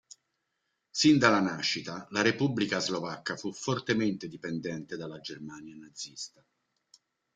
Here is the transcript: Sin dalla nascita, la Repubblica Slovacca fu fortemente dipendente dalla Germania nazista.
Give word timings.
Sin 0.91 1.19
dalla 1.19 1.41
nascita, 1.41 2.07
la 2.09 2.23
Repubblica 2.23 2.79
Slovacca 2.79 3.35
fu 3.35 3.53
fortemente 3.53 4.27
dipendente 4.27 4.97
dalla 4.97 5.19
Germania 5.19 5.75
nazista. 5.75 6.43